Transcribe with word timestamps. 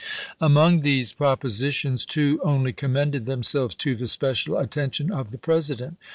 Among 0.39 0.79
these 0.81 1.13
propositions 1.13 2.07
two 2.07 2.41
only 2.43 2.73
commended 2.73 3.27
themselves 3.27 3.75
to 3.75 3.93
the 3.95 4.07
special 4.07 4.57
attention 4.57 5.11
of 5.11 5.29
the 5.29 5.37
President. 5.37 5.97